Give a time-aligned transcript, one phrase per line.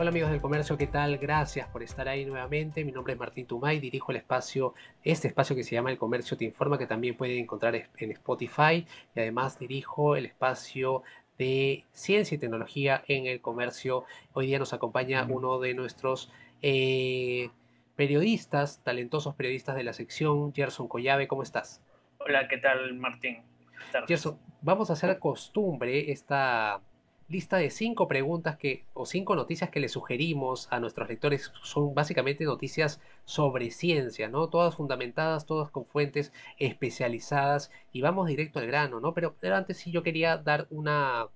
[0.00, 1.18] Hola amigos del comercio, ¿qué tal?
[1.18, 2.86] Gracias por estar ahí nuevamente.
[2.86, 4.72] Mi nombre es Martín Tumay, dirijo el espacio,
[5.04, 8.86] este espacio que se llama El Comercio Te Informa, que también pueden encontrar en Spotify.
[9.14, 11.02] Y además dirijo el espacio
[11.36, 14.06] de ciencia y tecnología en el comercio.
[14.32, 17.50] Hoy día nos acompaña uno de nuestros eh,
[17.94, 21.28] periodistas, talentosos periodistas de la sección, Gerson Collave.
[21.28, 21.82] ¿Cómo estás?
[22.20, 23.42] Hola, ¿qué tal Martín?
[24.08, 26.80] Gerson, vamos a hacer costumbre esta
[27.30, 31.52] lista de cinco preguntas que, o cinco noticias que le sugerimos a nuestros lectores.
[31.62, 34.48] Son básicamente noticias sobre ciencia, ¿no?
[34.48, 39.14] Todas fundamentadas, todas con fuentes especializadas y vamos directo al grano, ¿no?
[39.14, 41.28] Pero, pero antes sí yo quería dar una,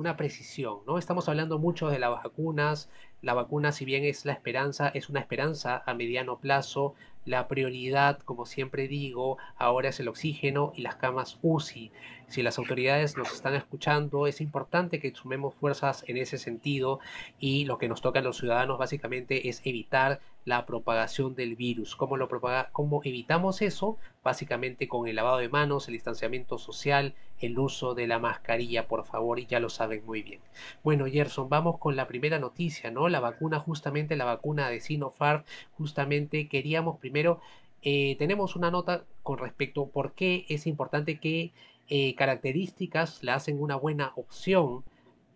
[0.00, 0.96] una precisión, ¿no?
[0.96, 2.88] Estamos hablando mucho de las vacunas.
[3.20, 6.94] La vacuna, si bien es la esperanza, es una esperanza a mediano plazo.
[7.26, 11.92] La prioridad, como siempre digo, ahora es el oxígeno y las camas UCI.
[12.28, 17.00] Si las autoridades nos están escuchando, es importante que sumemos fuerzas en ese sentido
[17.38, 21.94] y lo que nos toca a los ciudadanos básicamente es evitar la propagación del virus.
[21.94, 22.28] ¿Cómo, lo
[22.72, 23.98] ¿Cómo evitamos eso?
[24.24, 29.04] Básicamente con el lavado de manos, el distanciamiento social, el uso de la mascarilla, por
[29.04, 30.40] favor, y ya lo saben muy bien.
[30.82, 33.08] Bueno, Gerson, vamos con la primera noticia, ¿no?
[33.08, 37.40] La vacuna, justamente la vacuna de Sinopharm, justamente queríamos primero,
[37.82, 41.52] eh, tenemos una nota con respecto por qué es importante qué
[41.88, 44.84] eh, características la hacen una buena opción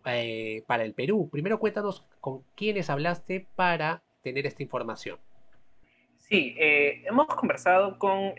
[0.05, 1.29] eh, para el Perú.
[1.33, 5.19] Primero cuéntanos con quiénes hablaste para tener esta información.
[6.19, 8.35] Sí, hemos conversado con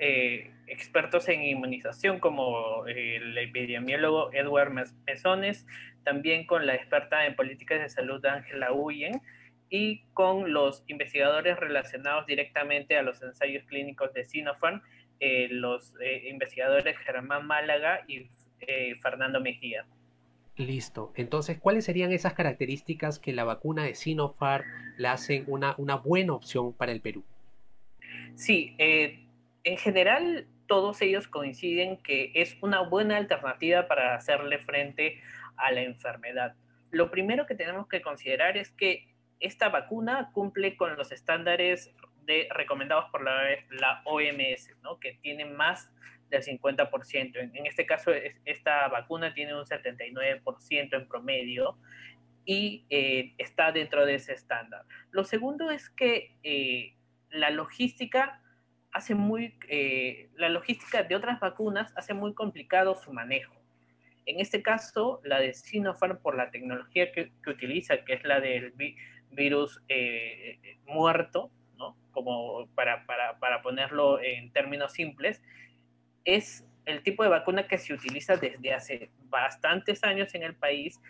[0.68, 4.72] expertos en inmunización como el epidemiólogo Edward
[5.06, 5.66] Mesones,
[6.04, 9.22] también con la experta en políticas de salud Ángela Huyen,
[9.70, 14.82] y con los investigadores relacionados directamente a los ensayos clínicos de Sinopharm,
[15.20, 18.30] eh, los eh, investigadores Germán Málaga y
[18.62, 19.86] eh, Fernando Mejía.
[20.58, 21.12] Listo.
[21.16, 24.66] Entonces, ¿cuáles serían esas características que la vacuna de Sinopharm
[24.98, 27.24] la hacen una, una buena opción para el Perú?
[28.36, 35.22] Sí, en general todos ellos coinciden que es una buena alternativa para hacerle frente
[35.58, 36.56] a la enfermedad.
[36.92, 39.08] Lo primero que tenemos que considerar es que
[39.40, 41.94] esta vacuna cumple con los estándares
[42.24, 45.92] de, recomendados por la, OMS, que tiene más
[46.30, 47.52] del 50%.
[47.54, 48.12] En, este caso,
[48.46, 51.78] esta vacuna tiene un 79% en promedio
[52.46, 54.84] y eh, está dentro de ese estándar.
[55.12, 56.96] Lo segundo es que eh,
[57.30, 58.42] la logística
[58.96, 63.54] hace muy, eh, la logística de otras vacunas hace muy complicado su manejo.
[64.26, 68.40] En este caso, la de Sinopharm, por la tecnología que, que utiliza, que es la
[68.40, 68.74] del
[69.32, 71.98] virus eh, muerto, ¿no?
[72.12, 75.42] como para, para, para ponerlo en términos simples,
[76.24, 81.02] es el tipo de vacuna que se utiliza desde hace bastantes años en el país.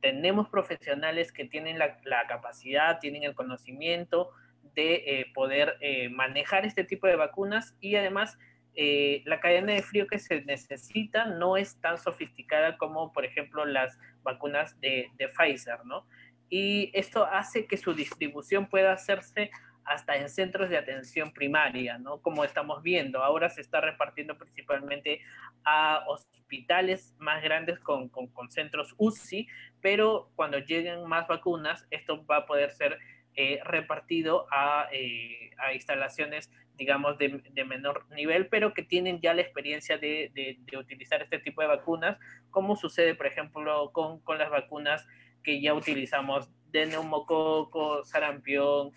[0.00, 4.30] Tenemos profesionales que tienen la, la capacidad, tienen el conocimiento
[4.74, 8.38] de eh, poder eh, manejar este tipo de vacunas y además
[8.74, 13.98] la cadena de frío que se necesita no es tan sofisticada como, por ejemplo, las
[14.22, 16.06] vacunas de, de Pfizer, ¿no?
[16.52, 19.50] y esto hace que su distribución pueda hacerse
[19.86, 22.20] hasta en centros de atención primaria, ¿no?
[22.20, 25.22] Como estamos viendo, ahora se está repartiendo principalmente
[25.64, 29.48] a hospitales más grandes con, con, centros UCI,
[29.80, 32.98] pero cuando lleguen más vacunas, esto va a poder ser
[33.36, 39.34] eh, repartido a, eh, a, instalaciones, digamos, de, de, menor nivel, pero que tienen ya
[39.34, 42.18] la experiencia de, de, utilizar este tipo de vacunas,
[42.50, 45.06] como sucede, por ejemplo, con, con las vacunas
[45.42, 48.92] que ya utilizamos de neumococo, sarampión,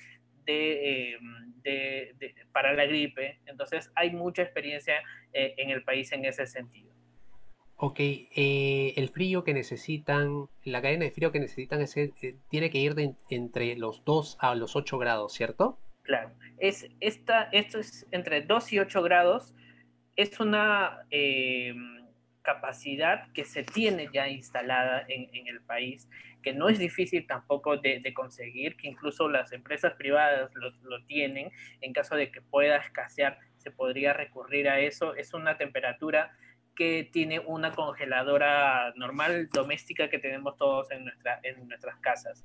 [0.47, 1.17] eh,
[1.63, 3.39] de, de, para la gripe.
[3.45, 5.01] Entonces hay mucha experiencia
[5.33, 6.94] eh, en el país en ese sentido.
[7.77, 11.93] Ok, eh, el frío que necesitan, la cadena de frío que necesitan es,
[12.49, 15.77] tiene que ir de, entre los 2 a los 8 grados, ¿cierto?
[16.03, 19.53] Claro, es esta, esto es entre 2 y 8 grados.
[20.15, 21.05] Es una
[22.43, 26.07] capacidad que se tiene ya instalada en, en el país
[26.45, 31.51] que no es difícil tampoco de, conseguir, que incluso las empresas privadas lo, lo, tienen.
[31.81, 35.15] En caso de que pueda escasear, se podría recurrir a eso.
[35.15, 36.37] Es una temperatura
[36.75, 42.43] que tiene una congeladora normal, doméstica, que tenemos todos en, nuestra, en nuestras casas.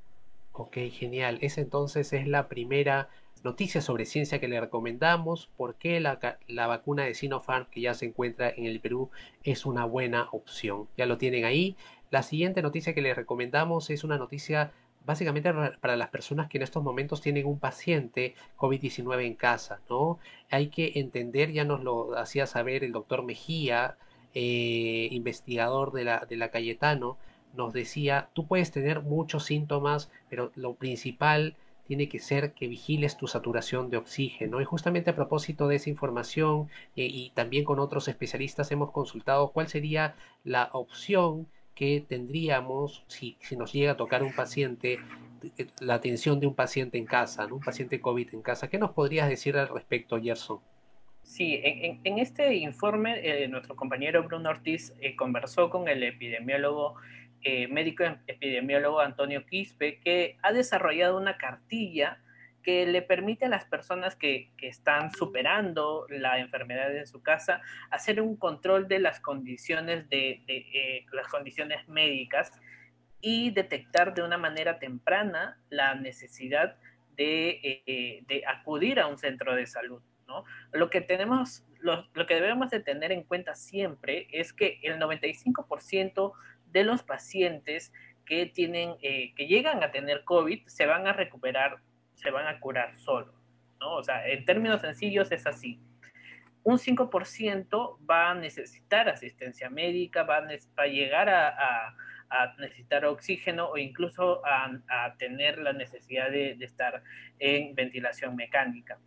[0.53, 1.39] Ok, genial.
[1.41, 3.09] Esa entonces es la primera
[3.43, 7.95] noticias sobre ciencia que le recomendamos, por qué la, la, vacuna de Sinopharm que ya
[7.95, 9.11] se encuentra en el Perú
[9.45, 10.89] es una buena opción.
[10.97, 11.77] Ya lo tienen ahí.
[12.11, 14.73] La siguiente noticia que le recomendamos es una noticia
[15.07, 20.19] básicamente para las personas que en estos momentos tienen un paciente COVID-19 en casa, ¿no?
[20.51, 23.97] Hay que entender, ya nos lo hacía saber el doctor Mejía,
[24.35, 27.19] eh, investigador de la, de la Cayetano,
[27.55, 31.57] nos decía, tú puedes tener muchos síntomas, pero lo principal
[31.91, 34.61] tiene que ser que vigiles tu saturación de oxígeno.
[34.61, 39.51] Y justamente a propósito de esa información eh, y también con otros especialistas hemos consultado
[39.51, 45.01] cuál sería la opción que tendríamos si, si nos llega a tocar un paciente,
[45.59, 48.69] eh, la atención de un paciente en casa, un paciente COVID en casa.
[48.69, 50.61] ¿Qué nos podrías decir al respecto, Gerson?
[51.23, 56.97] Sí, en, este informe eh, nuestro compañero Bruno Ortiz conversó con el epidemiólogo
[57.43, 62.19] eh, médico epidemiólogo Antonio Quispe, que ha desarrollado una cartilla
[62.63, 68.21] que le permite a las personas que, están superando la enfermedad en su casa hacer
[68.21, 72.53] un control de las condiciones, de, eh, las condiciones médicas
[73.23, 76.77] y detectar de una manera temprana la necesidad
[77.17, 80.03] de, eh, acudir a un centro de salud.
[80.73, 86.33] Lo que tenemos, lo, que debemos de tener en cuenta siempre es que el 95%
[86.67, 87.93] de los pacientes
[88.25, 91.79] que tienen, eh, que llegan a tener COVID, se van a recuperar,
[92.15, 93.35] se van a curar solo,
[93.81, 93.97] ¿no?
[93.97, 95.81] O sea, en términos sencillos es así.
[96.63, 100.47] Un 5% va a necesitar asistencia médica, va
[100.77, 101.95] a, llegar a,
[102.59, 107.03] necesitar oxígeno o incluso a, tener la necesidad de, estar
[107.39, 108.99] en ventilación mecánica.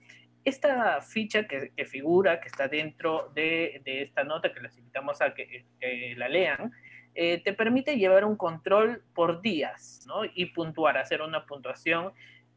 [0.46, 5.66] Esta ficha que, figura, que está dentro de, esta nota, que les invitamos a que
[6.18, 6.74] la lean,
[7.16, 10.26] eh, te permite llevar un control por días, ¿no?
[10.26, 12.12] Y puntuar, hacer una puntuación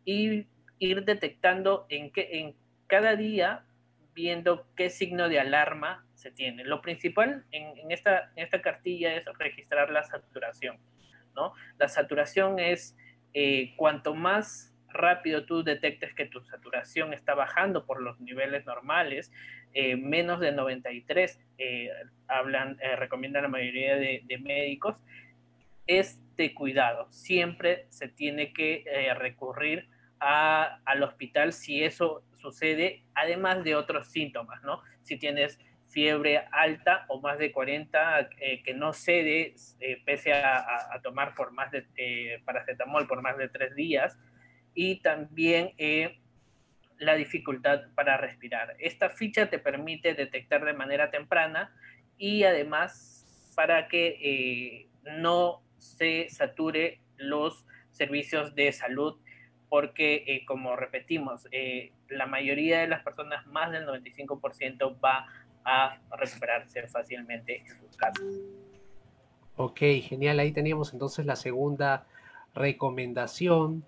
[0.05, 0.47] y
[0.79, 2.55] ir detectando en, qué, en
[2.87, 3.67] cada día,
[4.15, 6.65] viendo qué signo de alarma se tiene.
[6.65, 10.79] Lo principal en, esta, en esta cartilla es registrar la saturación,
[11.35, 11.53] ¿no?
[11.79, 12.97] La saturación es
[13.35, 19.32] eh, cuanto más rápido tú detectes que tu saturación está bajando por los niveles normales,
[19.72, 21.90] eh, menos de 93, eh,
[22.28, 24.96] hablan, eh, recomiendan la mayoría de, médicos,
[25.87, 27.06] es de cuidado.
[27.10, 28.84] Siempre se tiene que
[29.19, 29.88] recurrir
[30.19, 34.82] al hospital si eso sucede, además de otros síntomas, ¿no?
[35.02, 38.31] Si tienes fiebre alta o más de 40
[38.64, 39.54] que no cede
[40.04, 44.19] pese a, tomar por más de paracetamol por más de tres días,
[44.76, 46.19] y también eh,
[46.99, 48.76] la dificultad para respirar.
[48.78, 51.75] Esta ficha te permite detectar de manera temprana
[52.19, 54.87] y además para que eh,
[55.19, 59.17] no se sature los servicios de salud
[59.69, 61.49] porque, eh, como repetimos,
[62.08, 65.26] la mayoría de las personas, más del 95%, va
[65.64, 67.76] a recuperarse fácilmente en.
[69.56, 70.38] Ok, genial.
[70.38, 72.06] Ahí teníamos entonces la segunda
[72.55, 73.84] recomendación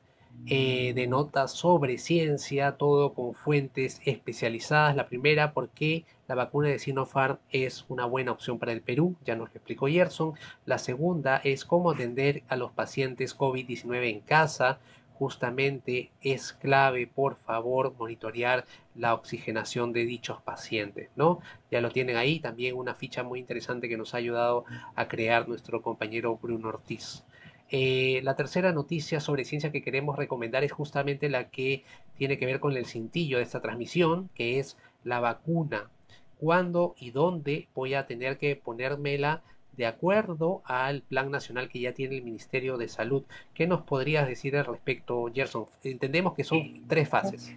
[0.47, 4.97] eh, de notas sobre ciencia, todo con fuentes especializadas.
[4.97, 9.35] La primera, porque la vacuna de Sinopharm es una buena opción para el Perú, ya
[9.37, 10.35] nos lo explicó Gerson.
[10.65, 14.79] La segunda es cómo atender a los pacientes COVID-19 en casa.
[15.15, 18.65] Justamente es clave, por favor, monitorear
[18.95, 21.41] la oxigenación de dichos pacientes, ¿no?
[21.71, 25.49] Ya lo tienen ahí, también una ficha muy interesante que nos ha ayudado a crear
[25.49, 27.25] nuestro compañero Bruno Ortiz.
[27.71, 31.85] Eh, la tercera noticia sobre ciencia que queremos recomendar es justamente la que
[32.17, 35.91] tiene que ver con el cintillo de esta transmisión, que es la vacuna.
[36.39, 39.43] ¿Cuándo y dónde voy a tener que ponérmela
[39.77, 43.25] de acuerdo al plan nacional que ya tiene el Ministerio de Salud?
[43.55, 45.67] ¿Qué nos podrías decir al respecto, Gerson?
[45.83, 47.55] Entendemos que son tres fases.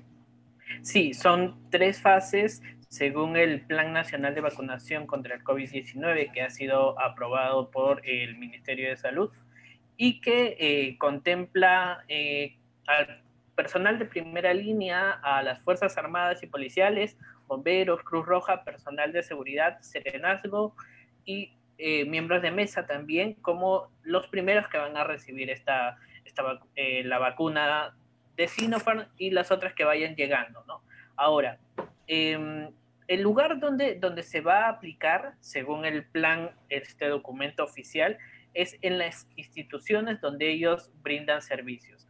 [0.82, 6.50] Sí, son tres fases según el Plan Nacional de Vacunación contra el COVID-19 que ha
[6.50, 9.32] sido aprobado por el Ministerio de Salud
[10.04, 13.22] y que eh, contempla eh, al
[13.54, 19.22] personal de primera línea, a las Fuerzas Armadas y Policiales, bomberos, Cruz Roja, personal de
[19.22, 20.76] seguridad, serenazgo
[21.24, 26.60] y eh, miembros de mesa también, como los primeros que van a recibir esta, esta
[27.04, 27.96] la vacuna
[28.36, 30.82] de Sinopharm y las otras que vayan llegando, ¿no?
[31.16, 31.60] Ahora,
[32.08, 32.72] em,
[33.08, 38.18] el lugar donde, donde se va a aplicar, según el plan, este documento oficial,
[38.54, 42.08] es en las instituciones donde ellos brindan servicios.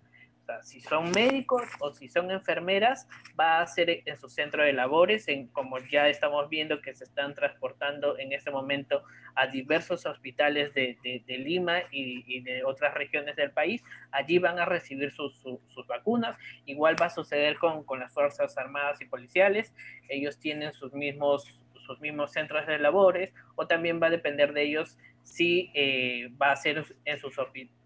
[0.64, 3.08] si son médicos o si son enfermeras,
[3.40, 7.06] va a ser en su centro de labores, en, como ya estamos viendo que se
[7.06, 9.02] están transportando en este momento
[9.36, 13.82] a diversos hospitales de, Lima y, de otras regiones del país.
[14.12, 15.42] Allí van a recibir sus,
[15.88, 16.38] vacunas.
[16.66, 19.74] Igual va a suceder con, con las Fuerzas Armadas y Policiales.
[20.10, 24.64] Ellos tienen sus mismos sus mismos centros de labores o también va a depender de
[24.64, 27.36] ellos si eh, va a ser en sus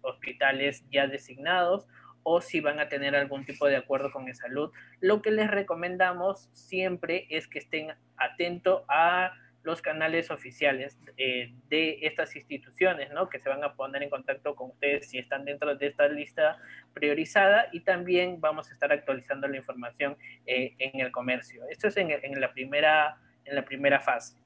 [0.02, 1.86] hospitales ya designados
[2.22, 4.72] o si van a tener algún tipo de acuerdo con el salud.
[5.00, 9.32] Lo que les recomendamos siempre es que estén atentos a
[9.66, 13.28] los canales oficiales eh, de estas instituciones, ¿no?
[13.28, 16.56] Que se van a poner en contacto con ustedes si están dentro de esta lista
[16.94, 20.16] priorizada y también vamos a estar actualizando la información
[20.46, 21.64] eh, en el comercio.
[21.68, 24.36] Esto es en, la primera, en la primera fase.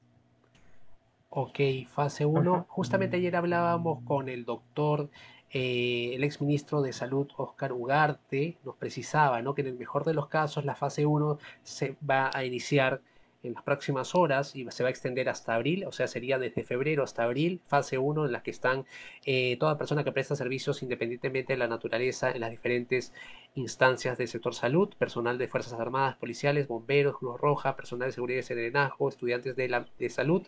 [1.33, 2.65] Ok, fase 1.
[2.67, 5.09] Justamente ayer hablábamos con el doctor
[5.49, 9.53] eh, el exministro de Salud, Oscar Ugarte, nos precisaba ¿no?
[9.53, 13.01] que en el mejor de los casos la fase 1 se va a iniciar
[13.43, 16.63] en las próximas horas y se va a extender hasta abril, o sea, sería desde
[16.63, 18.85] febrero hasta abril, fase 1 en la que están
[19.25, 23.13] eh, toda persona que presta servicios independientemente de la naturaleza en las diferentes
[23.55, 28.39] instancias del sector salud, personal de Fuerzas Armadas, policiales, bomberos, Cruz Roja, personal de seguridad
[28.39, 30.43] y serenazgo, estudiantes de, la, de salud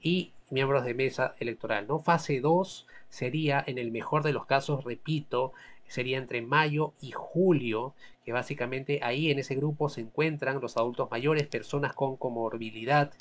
[0.00, 1.86] y miembros de mesa electoral.
[1.86, 1.98] ¿no?
[1.98, 5.52] Fase 2 sería, en el mejor de los casos, repito,
[5.90, 7.94] sería entre mayo y julio,
[8.24, 13.12] que básicamente ahí en ese grupo se encuentran los adultos mayores, personas con comorbilidad,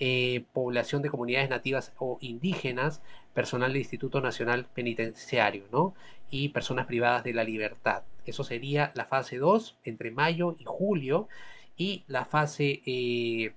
[0.00, 3.02] eh, población de comunidades nativas o indígenas,
[3.34, 5.94] personal del Instituto Nacional Penitenciario, ¿no?
[6.30, 8.04] Y personas privadas de la libertad.
[8.24, 11.28] Eso sería la fase 2 entre mayo y julio
[11.76, 13.52] y la fase, eh,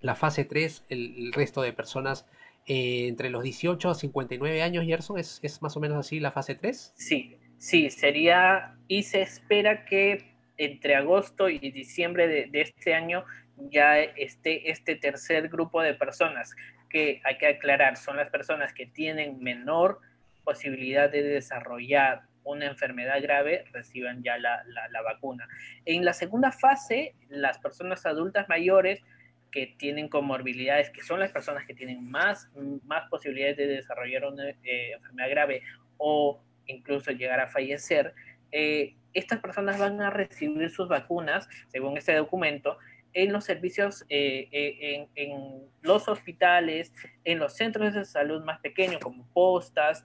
[0.00, 2.24] la fase 3, el resto de personas
[2.66, 6.32] eh, entre los 18 a 59 años, Gerson, ¿es, ¿es más o menos así la
[6.32, 6.92] fase 3?
[6.96, 13.24] Sí, sí, sería, y se espera que entre agosto y diciembre de, este año
[13.56, 16.54] ya esté este tercer grupo de personas
[16.88, 20.00] que hay que aclarar, son las personas que tienen menor
[20.44, 25.46] posibilidad de desarrollar una enfermedad grave reciban ya la, la, vacuna.
[25.84, 29.02] En la segunda fase, las personas adultas mayores
[29.50, 32.50] que tienen comorbilidades, que son las personas que tienen más,
[32.84, 35.62] más posibilidades de desarrollar una eh, enfermedad grave
[35.98, 38.14] o incluso llegar a fallecer,
[38.52, 42.78] eh, estas personas van a recibir sus vacunas, según este documento,
[43.12, 46.92] en los servicios, eh, en, en, los hospitales,
[47.24, 50.04] en los centros de salud más pequeños, como postas,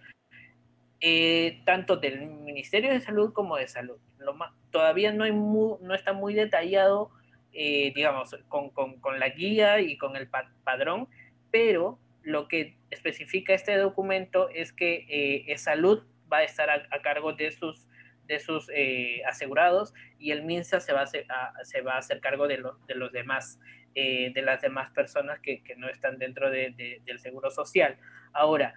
[1.66, 3.98] tanto del Ministerio de Salud como de Salud.
[4.20, 4.36] Lo
[4.72, 7.12] todavía no, hay no está muy detallado
[7.56, 10.28] eh, digamos, con, con, la guía y con el
[10.64, 11.08] padrón,
[11.52, 15.06] pero lo que especifica este documento es que
[15.46, 16.04] eh, salud
[16.34, 17.88] va a estar a, cargo de sus,
[18.26, 21.26] de sus eh, asegurados y el MINSA se va a hacer,
[21.64, 23.60] se va a hacer cargo de, de los demás,
[23.94, 27.98] de las demás personas que, no están dentro de, del seguro social.
[28.34, 28.74] Ahora,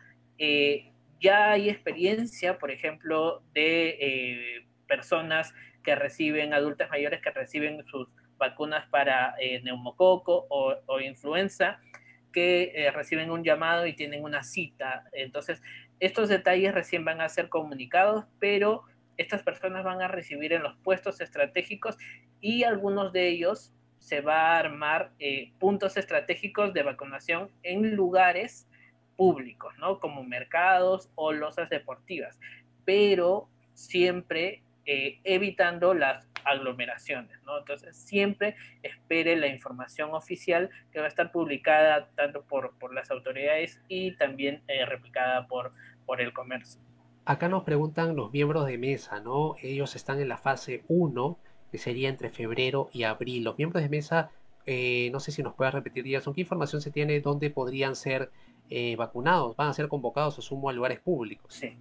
[1.19, 8.09] ya hay experiencia, por ejemplo, de personas que reciben, adultas mayores que reciben sus
[8.39, 11.81] vacunas para eh, neumococo o, influenza
[12.33, 15.05] que eh, reciben un llamado y tienen una cita.
[15.13, 15.63] Entonces,
[16.01, 18.83] estos detalles recién van a ser comunicados, pero
[19.17, 21.97] estas personas van a recibir en los puestos estratégicos
[22.41, 28.69] y algunos de ellos se va a armar eh, puntos estratégicos de vacunación en lugares
[29.17, 29.99] públicos, ¿no?
[29.99, 32.39] Como mercados o losas deportivas,
[32.85, 34.63] pero siempre
[35.25, 37.59] evitando las aglomeraciones, ¿no?
[37.59, 43.11] Entonces, siempre espere la información oficial que va a estar publicada tanto por, por las
[43.11, 45.73] autoridades y también eh, replicada por,
[46.07, 46.81] por el comercio.
[47.25, 49.57] Acá nos preguntan los miembros de mesa, ¿no?
[49.61, 51.39] Ellos están en la fase 1,
[51.73, 53.43] que sería entre febrero y abril.
[53.43, 54.31] Los miembros de mesa,
[54.65, 57.21] eh, no sé si nos puedes repetir, Gerson, ¿qué información se tiene?
[57.21, 58.31] ¿Dónde podrían ser
[58.71, 59.57] eh, vacunados?
[59.57, 61.53] ¿Van a ser convocados, asumo, a lugares públicos?
[61.53, 61.77] Sí.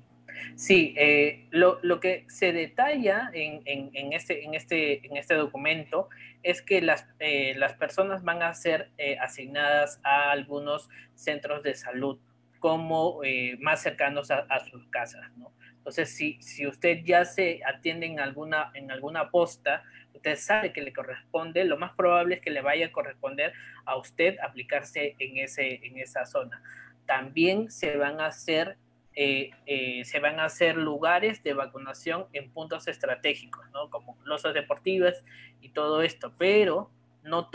[0.56, 6.10] Sí, eh, lo, que se detalla en, en, este, en, este, en este documento
[6.44, 11.74] es que las, eh, las personas van a ser eh, asignadas a algunos centros de
[11.74, 12.20] salud
[12.60, 13.22] como
[13.60, 15.54] más cercanos a, sus casas, ¿no?
[15.78, 19.84] Entonces, si, si usted ya se atiende en alguna, en alguna posta,
[20.16, 23.54] usted sabe que le corresponde, lo más probable es que le vaya a corresponder
[23.86, 26.64] a usted aplicarse en, ese, en esa zona.
[27.06, 28.78] También se van a hacer
[29.16, 33.90] eh, eh, se van a hacer lugares de vacunación en puntos estratégicos, ¿no?
[33.90, 35.24] Como losas deportivas
[35.62, 36.92] y todo esto, pero
[37.24, 37.50] no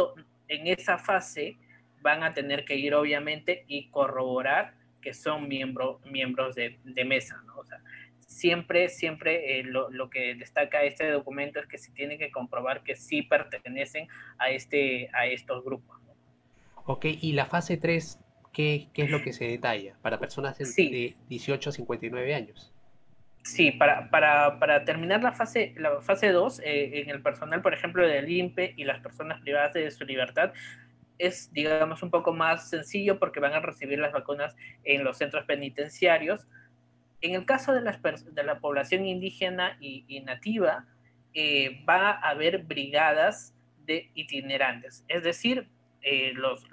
[0.48, 1.58] en esa fase
[2.00, 6.00] van a tener que ir obviamente y corroborar que son miembros
[6.54, 7.56] de, mesa, ¿no?
[7.58, 7.82] O sea,
[8.20, 12.96] siempre, siempre eh, lo, que destaca este documento es que se tiene que comprobar que
[12.96, 15.98] sí pertenecen a, este, a estos grupos.
[16.86, 18.18] Ok, y la fase 3,
[18.52, 22.72] ¿qué, es lo que se detalla para personas de 18 a 59 años?
[23.42, 28.06] Sí, para, para, terminar la fase, la fase 2, eh, en el personal, por ejemplo,
[28.06, 30.52] del INPE y las personas privadas de su libertad,
[31.18, 35.44] es, digamos, un poco más sencillo porque van a recibir las vacunas en los centros
[35.46, 36.46] penitenciarios,
[37.22, 40.86] en el caso de, las, de la población indígena y, nativa,
[41.34, 43.54] eh, va a haber brigadas
[43.84, 45.68] de itinerantes, es decir,
[46.02, 46.64] eh, los,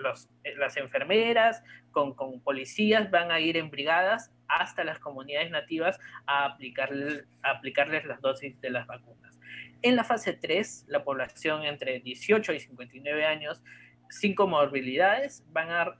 [0.43, 6.46] eh, las enfermeras con, policías van a ir en brigadas hasta las comunidades nativas a,
[6.46, 9.39] aplicarles, a aplicarles las dosis de las vacunas.
[9.81, 13.62] En la fase 3, la población entre 18 y 59 años
[14.10, 16.00] sin comorbilidades van a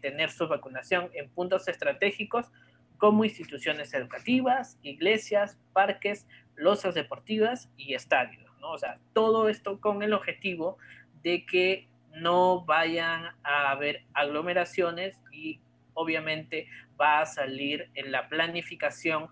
[0.00, 2.50] tener su vacunación en puntos estratégicos
[2.98, 8.72] como instituciones educativas, iglesias, parques, losas deportivas y estadios, ¿no?
[8.72, 10.76] O sea, todo esto con el objetivo
[11.22, 11.88] de que
[12.20, 15.60] no vayan a haber aglomeraciones y
[15.94, 16.68] obviamente
[17.00, 19.28] va a salir en la planificación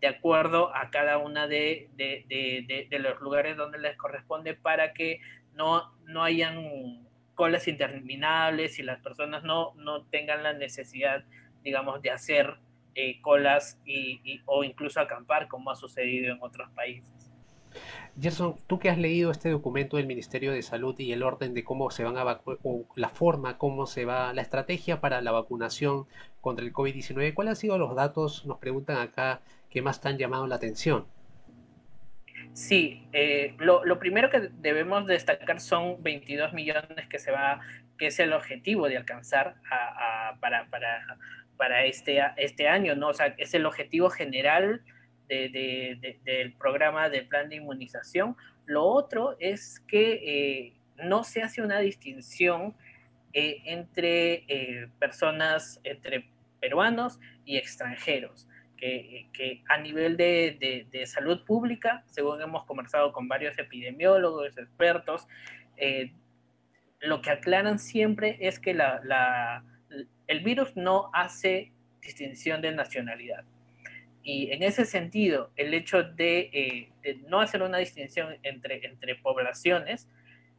[0.00, 1.88] de acuerdo a cada una de,
[2.90, 5.20] los lugares donde les corresponde para que
[5.54, 11.24] no, no hayan colas interminables y las personas no, no tengan la necesidad,
[11.62, 12.56] digamos, de hacer
[12.94, 17.21] eh, colas y, o incluso acampar, como ha sucedido en otros países.
[18.20, 21.64] Gerson, tú que has leído este documento del Ministerio de Salud y el orden de
[21.64, 22.58] cómo se van a vacunar,
[22.94, 26.06] la forma, cómo se va, la estrategia para la vacunación
[26.40, 29.40] contra el COVID-19, ¿cuáles han sido los datos, nos preguntan acá,
[29.70, 31.06] que más te han llamado la atención?
[32.52, 37.60] Sí, eh, lo, primero que debemos destacar son 22 millones que se va,
[37.96, 39.54] que es el objetivo de alcanzar
[40.40, 41.16] para, para
[41.62, 43.10] para este, este año, ¿no?
[43.10, 44.82] O sea, es el objetivo general
[45.32, 48.36] del programa de plan de inmunización.
[48.66, 50.72] Lo otro es que eh,
[51.04, 52.74] no se hace una distinción
[53.32, 56.28] eh, entre eh, personas, entre
[56.60, 58.48] peruanos y extranjeros.
[58.76, 65.28] Que, a nivel de, salud pública, según hemos conversado con varios epidemiólogos, expertos,
[66.98, 68.76] lo que aclaran siempre es que
[70.26, 73.44] el virus no hace distinción de nacionalidad.
[74.22, 76.50] Y en ese sentido, el hecho de,
[77.02, 80.08] eh, no hacer una distinción entre, entre poblaciones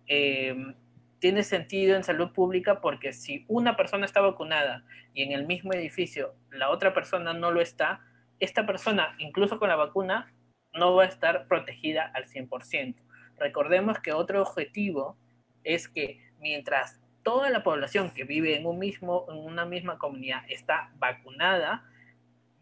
[0.07, 0.75] em,
[1.19, 5.71] tiene sentido en salud pública porque si una persona está vacunada y en el mismo
[5.71, 8.01] edificio la otra persona no lo está,
[8.39, 10.33] esta persona, incluso con la vacuna,
[10.73, 12.95] no va a estar protegida al 100%.
[13.37, 15.17] Recordemos que otro objetivo
[15.63, 20.43] es que mientras toda la población que vive en, un mismo, en una misma comunidad
[20.49, 21.89] está vacunada,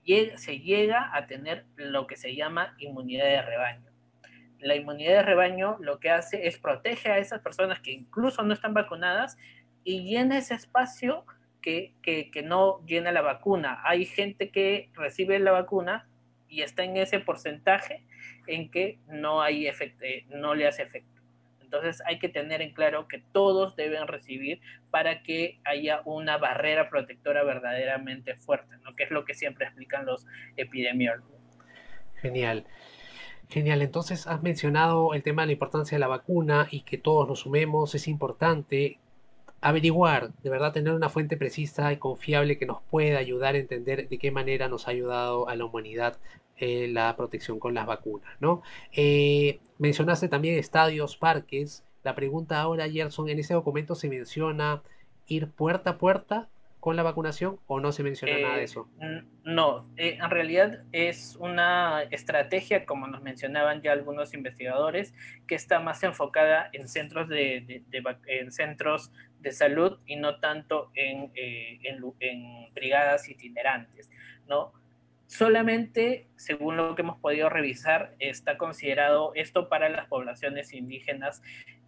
[0.06, 3.92] se llega a tener lo que se llama inmunidad de rebaño.
[4.60, 8.54] La inmunidad de rebaño lo que hace es protege a esas personas que incluso no
[8.54, 9.38] están vacunadas
[9.84, 11.26] y llena ese espacio
[11.62, 11.94] que,
[12.44, 13.82] no llena la vacuna.
[13.84, 16.08] Hay gente que recibe la vacuna
[16.48, 18.04] y está en ese porcentaje
[18.48, 21.21] en que no, hay efecto, eh, no le hace efecto.
[21.72, 26.90] Entonces hay que tener en claro que todos deben recibir para que haya una barrera
[26.90, 28.94] protectora verdaderamente fuerte, ¿no?
[28.94, 31.32] que es lo que siempre explican los epidemiólogos.
[32.16, 32.66] Genial.
[33.48, 37.26] Genial, entonces has mencionado el tema de la importancia de la vacuna y que todos
[37.28, 39.00] nos sumemos, es importante
[39.62, 44.10] averiguar, de verdad tener una fuente precisa y confiable que nos pueda ayudar a entender
[44.10, 46.18] de qué manera nos ha ayudado a la humanidad
[46.58, 48.62] eh, la protección con las vacunas, ¿no?
[48.92, 51.84] Eh, mencionaste también estadios, parques.
[52.04, 54.82] La pregunta ahora, Gerson, ¿en ese documento se menciona
[55.28, 58.88] ir puerta a puerta con la vacunación o no se menciona nada de eh, eso?
[59.44, 65.14] No, en realidad es una estrategia, como nos mencionaban ya algunos investigadores,
[65.48, 67.84] que está más enfocada en centros de,
[68.28, 74.10] en centros de salud y no tanto en, en, en brigadas itinerantes,
[74.48, 74.74] ¿no?
[75.28, 81.42] Solamente, según lo que hemos podido revisar, está considerado esto para las poblaciones indígenas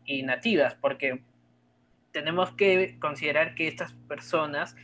[0.06, 1.22] y nativas, porque
[2.14, 4.78] tenemos que considerar que estas personas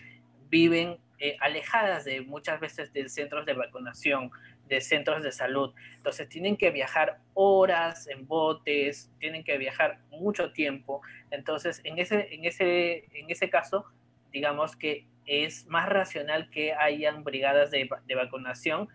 [0.50, 4.32] viven eh, alejadas de muchas veces de centros de vacunación,
[4.70, 5.74] de centros de salud.
[5.98, 11.02] Entonces tienen que viajar horas en botes, tienen que viajar mucho tiempo.
[11.32, 13.86] Entonces, en ese, en ese, en ese caso,
[14.32, 18.88] digamos que es más racional que hayan brigadas de, vacunación,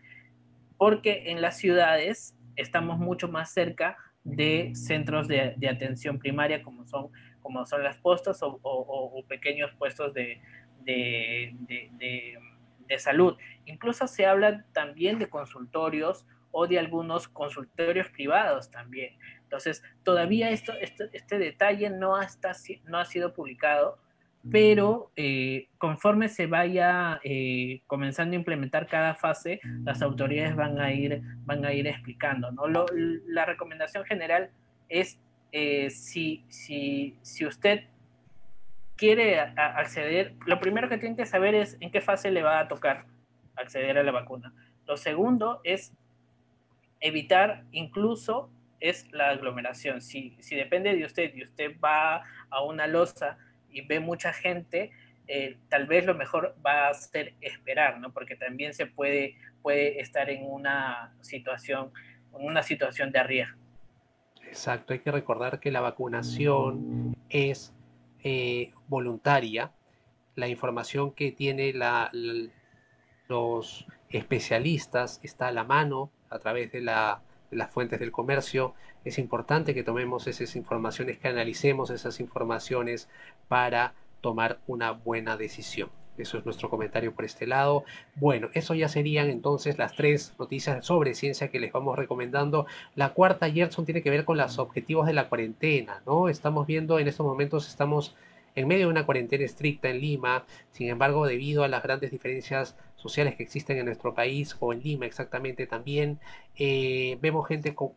[0.77, 7.09] porque en las ciudades estamos mucho más cerca de centros de, atención primaria como son,
[7.43, 10.41] como son las postas o, pequeños puestos de,
[10.85, 12.39] de
[12.99, 13.37] salud.
[13.65, 19.17] Incluso se habla también de consultorios o de algunos consultorios privados también.
[19.43, 22.17] Entonces, todavía esto, este detalle no,
[22.85, 23.99] no ha sido publicado,
[24.51, 30.93] pero eh, conforme se vaya eh, comenzando a implementar cada fase, las autoridades van a
[30.93, 32.51] ir, van a ir explicando.
[32.53, 32.65] ¿no?
[33.27, 34.51] la recomendación general
[34.89, 35.19] es
[35.53, 37.85] eh, si, si, si usted
[38.97, 42.69] quiere acceder, lo primero que tiene que saber es en qué fase le va a
[42.69, 43.07] tocar
[43.57, 44.53] acceder a la vacuna.
[44.87, 45.93] Lo segundo es
[47.01, 50.01] evitar incluso es la aglomeración.
[50.01, 53.39] Si, si depende de usted y usted va a una losa
[53.71, 54.91] y ve mucha gente,
[55.27, 58.13] eh, tal vez lo mejor va a ser esperar, ¿no?
[58.13, 61.93] Porque también se puede, puede estar en una situación,
[62.33, 63.59] una situación de riesgo.
[64.47, 67.74] Exacto, hay que recordar que la vacunación es
[68.25, 69.71] eh, voluntaria.
[70.35, 72.11] La información que tiene la,
[73.29, 78.75] los especialistas está a la mano a través de, la, de las fuentes del comercio
[79.05, 83.09] es importante que tomemos esas informaciones, que analicemos esas informaciones
[83.49, 85.91] para tomar una buena decisión.
[86.17, 87.85] Eso es nuestro comentario por este lado.
[88.15, 92.67] Bueno, eso ya serían entonces las tres noticias sobre ciencia que les vamos recomendando.
[92.95, 96.29] La cuarta, Gerson, tiene que ver con los objetivos de la cuarentena, ¿no?
[96.29, 98.15] Estamos viendo en estos momentos, estamos
[98.55, 100.45] en medio de una cuarentena estricta en Lima.
[100.71, 104.83] Sin embargo, debido a las grandes diferencias sociales que existen en nuestro país o en
[104.83, 106.21] Lima exactamente también,
[106.57, 107.93] eh, vemos gente con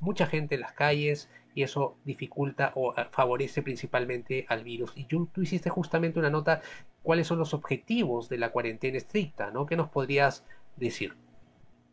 [0.00, 1.28] mucha gente en las calles
[1.58, 4.92] y eso dificulta o eh, favorece principalmente al virus.
[4.94, 6.62] Y tú, hiciste justamente una nota,
[7.02, 9.50] ¿cuáles son los objetivos de la cuarentena estricta?
[9.50, 9.66] ¿no?
[9.66, 11.14] ¿Qué nos podrías decir?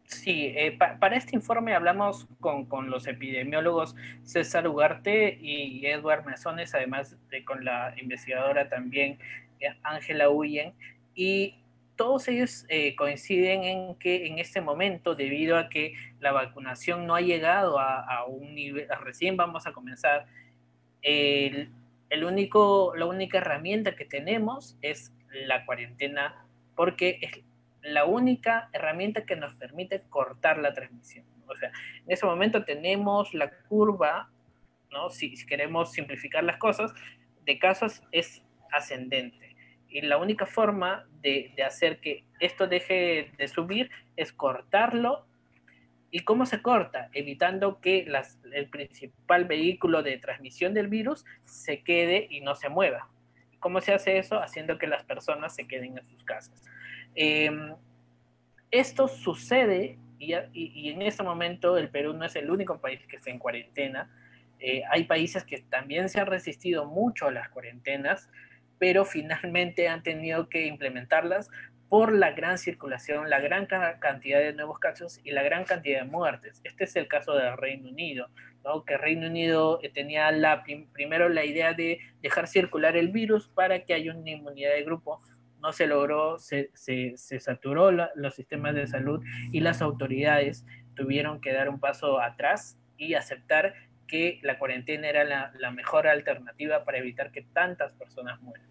[0.03, 6.75] Sí, eh, para este informe hablamos con, con, los epidemiólogos César Ugarte y Edward Mesones,
[6.75, 9.17] además de con la investigadora también
[9.59, 10.75] eh, Ángela Huyen,
[11.15, 11.55] y
[11.95, 17.15] todos ellos eh, coinciden en que en este momento, debido a que la vacunación no
[17.15, 20.25] ha llegado a, un nivel, recién vamos a comenzar,
[21.01, 21.69] el,
[22.23, 27.43] único, la única herramienta que tenemos es la cuarentena, porque es
[27.81, 31.25] la única herramienta que nos permite cortar la transmisión.
[31.47, 31.71] O sea,
[32.05, 34.31] en ese momento tenemos la curva,
[34.91, 35.09] ¿no?
[35.09, 36.93] si queremos simplificar las cosas,
[37.45, 39.55] de casos es ascendente
[39.95, 45.25] y la única forma de, hacer que esto deje de subir es cortarlo.
[46.11, 47.09] ¿Y cómo se corta?
[47.13, 48.07] Evitando que
[48.53, 53.09] el principal vehículo de transmisión del virus se quede y no se mueva.
[53.59, 54.39] ¿Cómo se hace eso?
[54.39, 56.63] Haciendo que las personas se queden en sus casas.
[57.15, 57.73] Em,
[58.71, 63.31] esto sucede y, en este momento el Perú no es el único país que está
[63.31, 64.09] en cuarentena.
[64.59, 68.29] Eh, hay países que también se han resistido mucho a las cuarentenas
[68.79, 71.49] pero finalmente han tenido que implementarlas
[71.89, 76.09] por la gran circulación, la gran cantidad de nuevos casos y la gran cantidad de
[76.09, 76.59] muertes.
[76.63, 78.27] Este es el caso del Reino Unido,
[78.63, 78.83] ¿no?
[78.83, 83.85] que Reino Unido eh, tenía la, primero la idea de dejar circular el virus para
[83.85, 85.21] que haya una inmunidad de grupo.
[85.61, 91.53] No se logró, se, se, saturó los sistemas de salud y las autoridades tuvieron que
[91.53, 93.73] dar un paso atrás y aceptar
[94.07, 98.65] que la cuarentena era la, mejor alternativa para evitar que tantas personas mueran.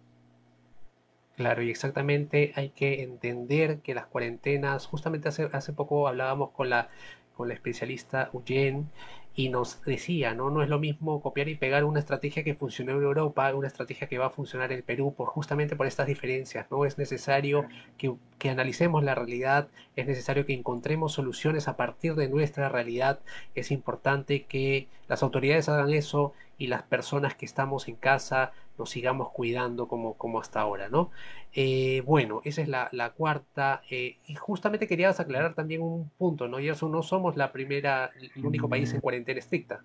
[1.35, 6.69] Claro, y exactamente hay que entender que las cuarentenas, justamente hace, hace poco hablábamos con
[6.69, 6.89] la,
[7.35, 8.89] con la especialista Uyen
[9.35, 10.49] y nos decía, ¿no?
[10.49, 14.07] No es lo mismo copiar y pegar una estrategia que funcionó en Europa, una estrategia
[14.07, 16.85] que va a funcionar en Perú, por justamente por estas diferencias, ¿no?
[16.85, 17.65] Es necesario
[17.97, 23.19] que, que analicemos la realidad, es necesario que encontremos soluciones a partir de nuestra realidad,
[23.55, 28.89] es importante que las autoridades hagan eso y las personas que estamos en casa nos
[28.89, 31.11] sigamos cuidando como, como hasta ahora, ¿no?
[31.53, 33.81] Eh, bueno, esa es la, cuarta.
[33.89, 36.59] Eh, y justamente querías aclarar también un punto, ¿no?
[36.59, 39.81] Y eso no somos la primera, el único país en cuarentena estricta.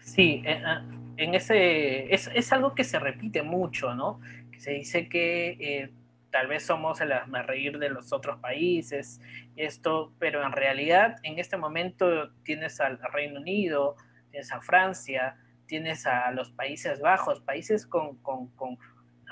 [0.00, 0.82] Sí, eh, ah,
[1.16, 4.20] en ese, es, es algo que se repite mucho, ¿no?
[4.50, 5.90] Que se dice que
[6.30, 7.12] tal vez somos el
[7.44, 9.20] reír de los otros países,
[9.56, 13.96] esto, pero en realidad en este momento tienes al Reino Unido,
[14.30, 15.36] tienes a Francia,
[15.70, 18.18] tienes a los Países Bajos, países con,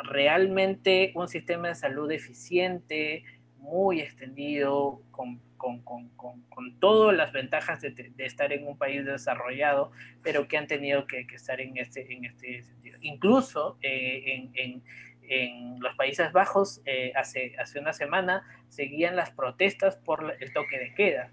[0.05, 3.25] realmente un sistema de salud eficiente,
[3.57, 5.41] muy extendido, con,
[6.79, 9.91] todas las ventajas de, estar en un país desarrollado,
[10.23, 12.99] pero que han tenido que, estar en este, en este sentido.
[13.01, 14.85] Incluso eh, en,
[15.81, 20.95] los Países Bajos, eh, hace, hace una semana, seguían las protestas por el toque de
[20.95, 21.33] queda.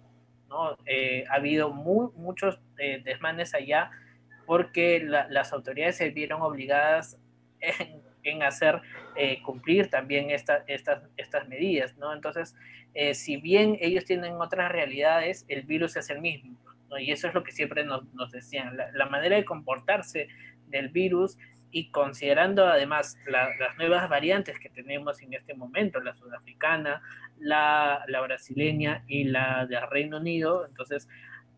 [0.49, 0.75] ¿no?
[0.87, 3.91] Eh, ha habido muchos desmanes allá
[4.45, 7.17] porque las autoridades se vieron obligadas
[7.60, 8.81] en, en hacer
[9.15, 12.12] eh, cumplir también estas, estas medidas, ¿no?
[12.13, 12.55] Entonces,
[12.93, 16.58] eh, si bien ellos tienen otras realidades, el virus es el mismo,
[16.89, 16.97] ¿no?
[16.97, 20.27] Y eso es lo que siempre nos, decían, la, manera de comportarse
[20.67, 21.38] del virus
[21.71, 27.01] y considerando además las nuevas variantes que tenemos en este momento, la sudafricana,
[27.38, 31.08] la, la brasileña y la del Reino Unido, entonces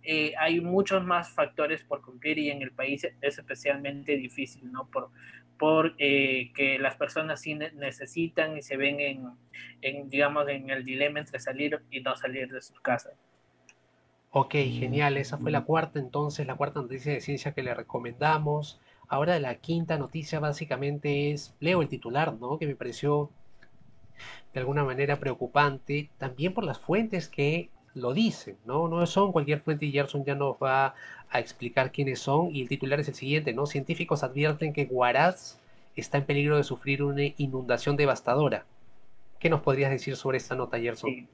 [0.09, 4.87] eh, hay muchos más factores por cumplir y en el país es especialmente difícil, ¿no?
[4.87, 5.09] Por,
[5.59, 9.27] por eh, que las personas sí necesitan y se ven en,
[9.81, 13.15] en, digamos, en el dilema entre salir y no salir de sus casas.
[14.31, 15.17] Ok, genial.
[15.17, 18.79] Esa fue la cuarta, entonces, la cuarta noticia de ciencia que le recomendamos.
[19.09, 22.57] Ahora la quinta noticia básicamente es, leo el titular, ¿no?
[22.57, 23.29] Que me pareció
[24.53, 28.87] de alguna manera preocupante, también por las fuentes que lo dicen, ¿no?
[28.87, 30.95] No son cualquier fuente y Gerson ya nos va
[31.29, 33.65] a explicar quiénes son y el titular es el siguiente, ¿no?
[33.65, 35.59] Científicos advierten que Huaraz
[35.95, 38.65] está en peligro de sufrir una inundación devastadora.
[39.39, 41.27] ¿Qué nos podrías decir sobre esta nota, Gerson?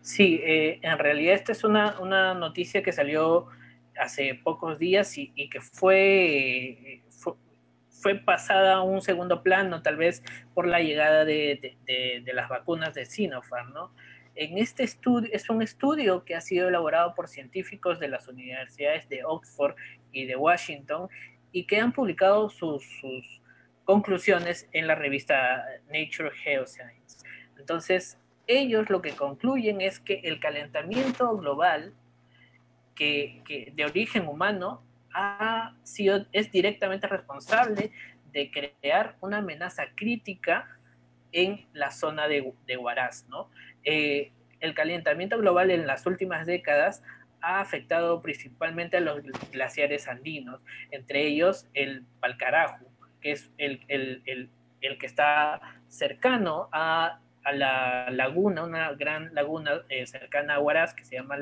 [0.00, 3.46] Sí, eh, en realidad esta es una, una, noticia que salió
[3.98, 7.02] hace pocos días y, que fue,
[7.88, 10.22] fue, pasada a un segundo plano, tal vez
[10.52, 13.92] por la llegada de, de, las vacunas de Sinopharm, ¿no?
[14.36, 19.08] En este estudio, es un estudio que ha sido elaborado por científicos de las universidades
[19.08, 19.76] de Oxford
[20.10, 21.08] y de Washington
[21.52, 22.84] y que han publicado sus,
[23.84, 27.18] conclusiones en la revista Nature Geoscience.
[27.58, 31.92] Entonces, ellos lo que concluyen es que el calentamiento global
[32.94, 33.42] que,
[33.74, 37.92] de origen humano ha sido, es directamente responsable
[38.32, 40.66] de crear una amenaza crítica
[41.34, 43.50] en la zona de, de Huaraz, ¿no?
[43.82, 47.02] Eh, el calentamiento global en las últimas décadas
[47.42, 49.20] ha afectado principalmente a los
[49.52, 52.86] glaciares andinos, entre ellos el Palcaraju,
[53.20, 57.20] que es el, que está cercano a,
[57.52, 61.36] la laguna, una gran laguna eh, cercana a Huaraz, que se llama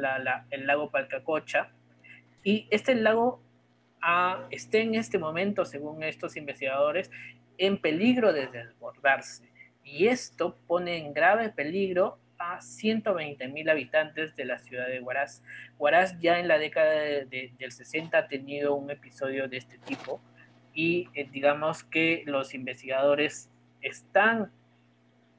[0.50, 1.70] el lago Palcacocha.
[2.42, 3.40] Y este lago
[4.50, 7.08] está en este momento, según estos investigadores,
[7.56, 9.51] en peligro de desbordarse.
[9.84, 15.42] Y esto pone en grave peligro a 120 mil habitantes de la ciudad de Huaraz.
[15.78, 20.20] Huaraz ya en la década del 60 ha tenido un episodio de este tipo
[20.74, 24.50] y eh, digamos que los investigadores están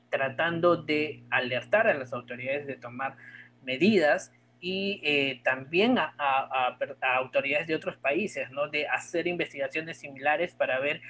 [0.09, 3.17] tratando de alertar a las autoridades de tomar
[3.63, 6.77] medidas y eh, también a, a,
[7.17, 8.69] autoridades de otros países, ¿no?
[8.69, 11.01] De hacer investigaciones similares para ver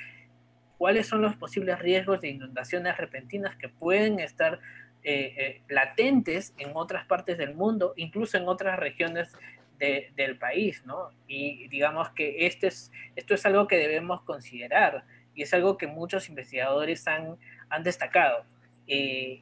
[0.84, 4.60] cuáles son los posibles riesgos de inundaciones repentinas que pueden estar
[5.02, 9.32] eh, eh, latentes en otras partes del mundo, incluso en otras regiones
[9.80, 11.12] del país, ¿no?
[11.26, 15.88] Y digamos que este es, esto es algo que debemos considerar y es algo que
[15.88, 17.38] muchos investigadores han,
[17.70, 18.44] han destacado.
[18.86, 19.42] Eh,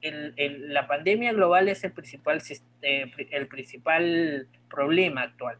[0.00, 2.42] la pandemia global es el principal,
[2.80, 5.58] el principal problema actual,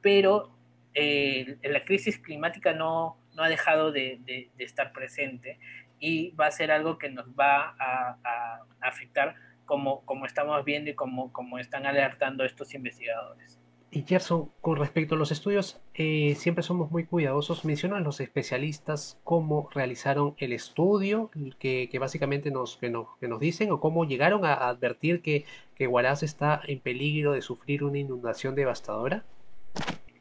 [0.00, 0.54] pero
[0.94, 5.58] la crisis climática no, no ha dejado de, de, estar presente
[5.98, 10.94] y va a ser algo que nos va a, afectar como, como estamos viendo y
[10.94, 13.58] como, como están alertando estos investigadores.
[13.92, 17.64] Y Gerson, con respecto a los estudios, eh, siempre somos muy cuidadosos.
[17.64, 23.40] Mencionan los especialistas cómo realizaron el estudio, que, que básicamente nos, que nos, que nos,
[23.40, 27.98] dicen, o cómo llegaron a advertir que, que Huaraz está en peligro de sufrir una
[27.98, 29.24] inundación devastadora.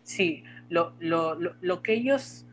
[0.03, 2.47] Sí, lo, lo, lo, lo que ellos,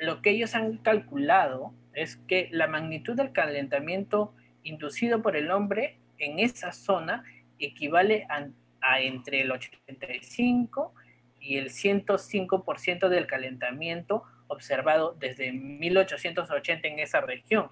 [0.00, 5.98] lo que ellos han calculado es que la magnitud del calentamiento inducido por el hombre
[6.18, 7.24] en esa zona
[7.58, 10.94] equivale a, entre el 85
[11.40, 17.68] y el 105% del calentamiento observado desde 1880 en esa región.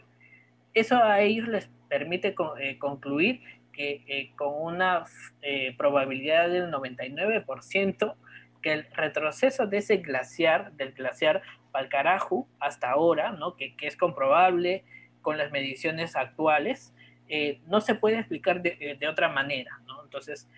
[0.75, 3.41] Eso a ellos les permite eh, concluir
[3.73, 5.05] que eh, con una
[5.43, 8.14] eh, probabilidad del 99%
[8.62, 11.43] que el retroceso de ese glaciar, del glaciar
[11.79, 13.55] Palcaraju hasta ahora, ¿no?
[13.55, 14.83] que, es comprobable
[15.23, 16.93] con las mediciones actuales,
[17.29, 19.79] eh, no se puede explicar de, eh, otra manera.
[19.87, 20.03] ¿no?
[20.03, 20.49] Entonces,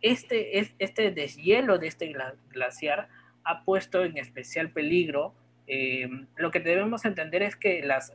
[0.00, 2.12] este, este deshielo de este
[2.50, 3.08] glaciar
[3.44, 5.34] ha puesto en especial peligro.
[5.68, 8.12] Eh, lo que debemos entender es que las,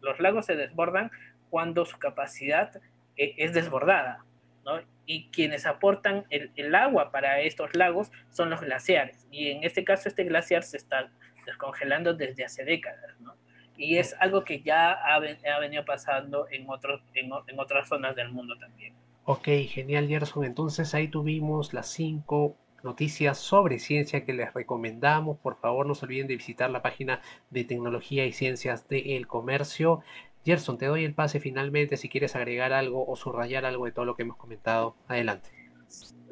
[0.00, 1.12] los lagos se desbordan
[1.48, 2.80] cuando su capacidad
[3.16, 4.24] es desbordada.
[4.64, 4.80] ¿no?
[5.06, 9.26] Y quienes aportan el, el, agua para estos lagos son los glaciares.
[9.30, 11.10] Y en este caso este glaciar se está
[11.48, 13.34] descongelando desde hace décadas, ¿no?
[13.76, 18.56] Y es algo que ya ha, venido pasando en, otros, en, otras zonas del mundo
[18.58, 18.92] también.
[19.24, 20.44] Ok, genial, Gerson.
[20.44, 25.38] Entonces ahí tuvimos las cinco noticias sobre ciencia que les recomendamos.
[25.38, 30.00] Por favor, no se olviden de visitar la página de tecnología y ciencias del comercio.
[30.44, 34.04] Gerson, te doy el pase finalmente si quieres agregar algo o subrayar algo de todo
[34.04, 34.96] lo que hemos comentado.
[35.06, 35.50] Adelante.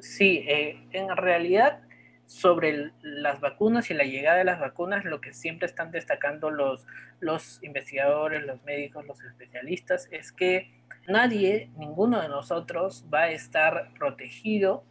[0.01, 1.86] Sí, eh, en realidad
[2.27, 6.87] sobre las vacunas y la llegada de las vacunas, lo que siempre están destacando los,
[7.21, 10.71] los investigadores, los médicos, los especialistas, es que
[11.07, 14.85] nadie, ninguno de nosotros va a estar protegido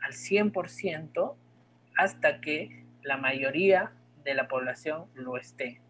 [0.00, 1.34] al 100%
[1.96, 3.92] hasta que la mayoría
[4.24, 5.80] de la población lo esté,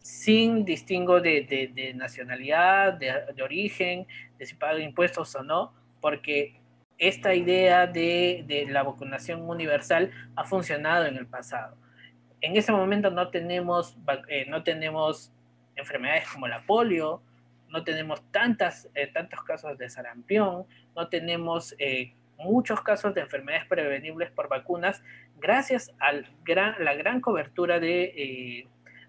[0.00, 4.06] sin distingo de, nacionalidad, de, de, origen,
[4.38, 6.58] de si paga impuestos o no, porque
[6.98, 11.76] esta idea de, la vacunación universal ha funcionado en el pasado.
[12.40, 13.96] En ese momento no tenemos,
[14.28, 15.32] eh, no tenemos
[15.76, 17.22] enfermedades como la polio,
[17.68, 23.66] no tenemos tantas, eh, tantos casos de sarampión, no tenemos eh, muchos casos de enfermedades
[23.66, 25.02] prevenibles por vacunas,
[25.38, 28.66] gracias a la gran cobertura de,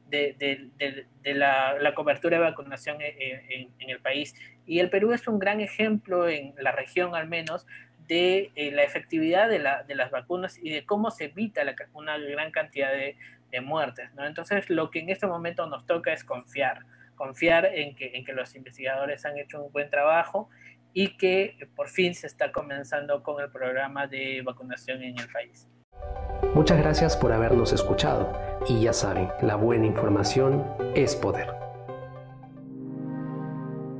[0.10, 4.36] de, la, cobertura de vacunación en, el país.
[4.70, 7.66] Y el Perú es un gran ejemplo, en la región al menos,
[8.08, 12.92] de eh, la efectividad de, las vacunas y de cómo se evita una gran cantidad
[12.92, 13.18] de,
[13.64, 14.14] muertes.
[14.14, 14.28] ¿no?
[14.28, 18.32] Entonces, lo que en este momento nos toca es confiar, confiar en que, en que
[18.32, 20.50] los investigadores han hecho un buen trabajo
[20.94, 25.68] y que por fin se está comenzando con el programa de vacunación en el país.
[26.54, 31.69] Muchas gracias por habernos escuchado y ya saben, la buena información es poder.